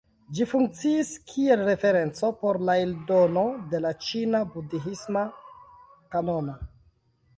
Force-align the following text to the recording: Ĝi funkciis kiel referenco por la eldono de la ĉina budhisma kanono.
Ĝi 0.37 0.45
funkciis 0.51 1.09
kiel 1.31 1.61
referenco 1.67 2.31
por 2.39 2.59
la 2.69 2.77
eldono 2.85 3.45
de 3.75 3.83
la 3.87 3.93
ĉina 4.07 4.43
budhisma 4.57 5.27
kanono. 6.17 6.57